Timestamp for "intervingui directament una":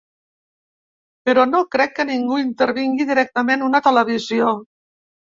2.43-3.83